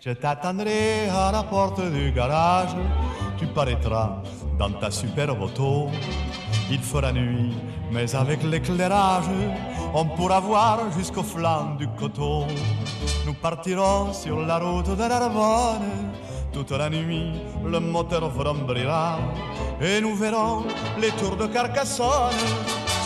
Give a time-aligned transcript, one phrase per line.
[0.00, 2.74] Je t'attendrai à la porte du garage,
[3.38, 4.22] tu paraîtras
[4.58, 5.88] dans ta superbe auto.
[6.70, 7.54] Il fera nuit,
[7.92, 9.30] mais avec l'éclairage,
[9.94, 12.44] on pourra voir jusqu'au flanc du coteau.
[13.26, 16.12] Nous partirons sur la route de l'Arvonne,
[16.52, 17.32] toute la nuit
[17.64, 19.18] le moteur vrombrira,
[19.80, 20.64] et nous verrons
[21.00, 22.32] les tours de Carcassonne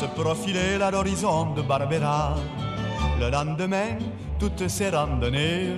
[0.00, 2.34] se profiler à l'horizon de Barbera.
[3.20, 3.98] Le lendemain,
[4.38, 5.76] toutes ces randonnées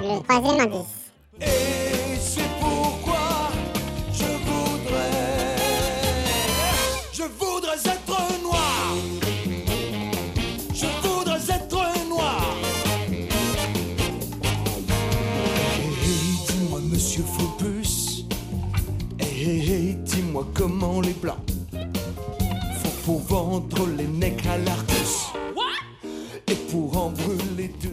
[0.00, 1.12] Le troisième indice.
[1.40, 3.50] et c'est pourquoi
[4.12, 5.56] je voudrais,
[7.12, 8.94] je voudrais être noir.
[10.74, 12.56] Je voudrais être noir.
[15.92, 18.24] Hey, dis-moi, monsieur Phobus.
[19.20, 21.38] Hey, hey, dis-moi comment les blancs
[22.82, 24.79] font pour vendre les necks à l'Argus.